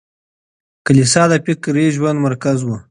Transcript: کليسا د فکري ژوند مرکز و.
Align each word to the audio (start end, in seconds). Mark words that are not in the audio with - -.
کليسا 0.85 1.23
د 1.31 1.33
فکري 1.45 1.85
ژوند 1.95 2.17
مرکز 2.27 2.59
و. 2.63 2.69